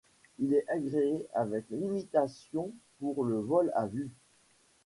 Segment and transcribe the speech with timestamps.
[0.39, 4.09] Il est agréé avec limitations pour le vol à vue.